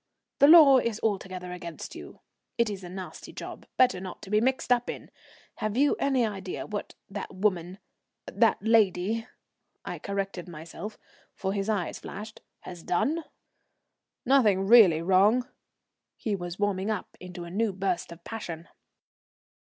"The 0.39 0.47
law 0.47 0.79
is 0.79 0.99
altogether 1.03 1.51
against 1.53 1.93
you. 1.93 2.21
It 2.57 2.71
is 2.71 2.83
a 2.83 2.89
nasty 2.89 3.31
job; 3.31 3.67
better 3.77 4.01
not 4.01 4.23
be 4.31 4.41
mixed 4.41 4.71
up 4.71 4.89
in 4.89 5.03
it. 5.03 5.11
Have 5.57 5.77
you 5.77 5.95
any 5.99 6.25
idea 6.25 6.65
what 6.65 6.95
that 7.07 7.31
woman 7.35 7.77
that 8.25 8.57
lady," 8.61 9.27
I 9.85 9.99
corrected 9.99 10.49
myself, 10.49 10.97
for 11.35 11.53
his 11.53 11.69
eyes 11.69 11.99
flashed, 11.99 12.41
"has 12.61 12.81
done?" 12.81 13.25
"Nothing 14.25 14.65
really 14.65 15.03
wrong," 15.03 15.47
he 16.17 16.35
was 16.35 16.57
warming 16.57 16.89
up 16.89 17.15
into 17.19 17.43
a 17.43 17.51
new 17.51 17.71
burst 17.71 18.11
of 18.11 18.23
passion. 18.23 18.69